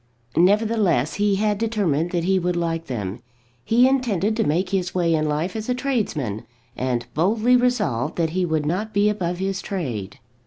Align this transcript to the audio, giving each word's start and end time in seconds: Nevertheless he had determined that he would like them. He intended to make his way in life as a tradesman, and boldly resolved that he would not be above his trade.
Nevertheless 0.35 1.13
he 1.21 1.35
had 1.35 1.59
determined 1.59 2.09
that 2.09 2.23
he 2.23 2.39
would 2.39 2.55
like 2.55 2.87
them. 2.87 3.19
He 3.63 3.87
intended 3.87 4.35
to 4.35 4.43
make 4.43 4.71
his 4.71 4.95
way 4.95 5.13
in 5.13 5.29
life 5.29 5.55
as 5.55 5.69
a 5.69 5.75
tradesman, 5.75 6.43
and 6.75 7.05
boldly 7.13 7.55
resolved 7.55 8.15
that 8.15 8.31
he 8.31 8.43
would 8.43 8.65
not 8.65 8.95
be 8.95 9.09
above 9.09 9.37
his 9.37 9.61
trade. 9.61 10.17